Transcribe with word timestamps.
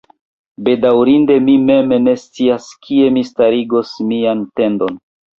Bedaŭrinde, 0.67 1.35
mi 1.49 1.57
mem 1.65 1.93
ne 2.05 2.15
scias, 2.21 2.69
kie 2.85 3.11
mi 3.19 3.23
starigos 3.31 3.91
mian 4.13 4.41
tendon. 4.61 4.97